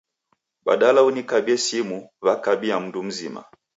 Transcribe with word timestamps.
Badala 0.65 1.01
unikabie 1.09 1.57
simu 1.65 1.97
w'akabia 2.25 2.75
mundu 2.81 2.99
mzima 3.07 3.41